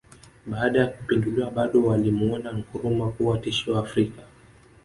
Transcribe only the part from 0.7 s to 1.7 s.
ya kupinduliwa